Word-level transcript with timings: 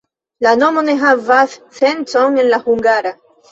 La 0.45 0.53
nomo 0.61 0.83
ne 0.87 0.95
havas 1.01 1.53
sencon 1.81 2.43
en 2.47 2.53
la 2.57 2.63
hungara. 2.67 3.17